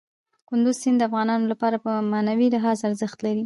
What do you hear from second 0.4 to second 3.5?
کندز سیند د افغانانو لپاره په معنوي لحاظ ارزښت لري.